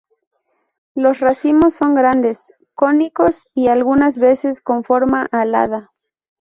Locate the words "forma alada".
4.83-5.91